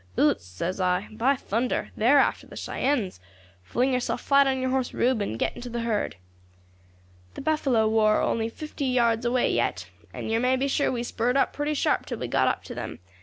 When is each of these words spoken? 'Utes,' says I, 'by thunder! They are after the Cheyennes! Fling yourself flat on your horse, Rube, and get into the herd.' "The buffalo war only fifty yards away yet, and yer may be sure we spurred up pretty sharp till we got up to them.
'Utes,' 0.17 0.43
says 0.47 0.79
I, 0.81 1.09
'by 1.11 1.35
thunder! 1.35 1.91
They 1.95 2.07
are 2.09 2.17
after 2.17 2.47
the 2.47 2.55
Cheyennes! 2.55 3.19
Fling 3.61 3.93
yourself 3.93 4.19
flat 4.21 4.47
on 4.47 4.59
your 4.59 4.71
horse, 4.71 4.95
Rube, 4.95 5.21
and 5.21 5.37
get 5.37 5.55
into 5.55 5.69
the 5.69 5.81
herd.' 5.81 6.15
"The 7.35 7.41
buffalo 7.41 7.87
war 7.87 8.19
only 8.19 8.49
fifty 8.49 8.85
yards 8.85 9.27
away 9.27 9.53
yet, 9.53 9.91
and 10.11 10.31
yer 10.31 10.39
may 10.39 10.55
be 10.55 10.67
sure 10.67 10.91
we 10.91 11.03
spurred 11.03 11.37
up 11.37 11.53
pretty 11.53 11.75
sharp 11.75 12.07
till 12.07 12.17
we 12.17 12.27
got 12.27 12.47
up 12.47 12.63
to 12.63 12.73
them. 12.73 12.97